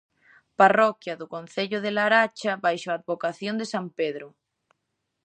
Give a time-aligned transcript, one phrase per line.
[0.59, 4.27] Parroquia do concello da Laracha baixo a advocación de san Pedro.